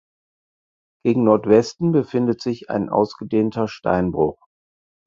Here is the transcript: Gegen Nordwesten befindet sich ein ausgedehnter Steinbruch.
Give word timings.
Gegen 1.05 1.25
Nordwesten 1.25 1.91
befindet 1.91 2.41
sich 2.41 2.71
ein 2.71 2.89
ausgedehnter 2.89 3.67
Steinbruch. 3.67 4.41